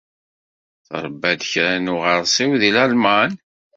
Tṛebbaḍ 0.87 1.39
kra 1.51 1.73
n 1.77 1.91
uɣersiw 1.93 2.51
deg 2.61 2.71
Lalman? 2.75 3.31